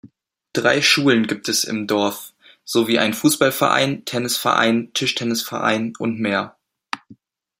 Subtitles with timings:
[0.53, 6.57] Drei Schulen gibt es im Dorf sowie einen Fußballverein, Tennisverein, Tischtennisverein und mehr.